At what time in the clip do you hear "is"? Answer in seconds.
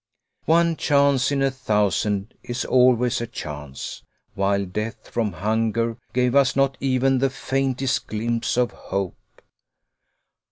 2.41-2.65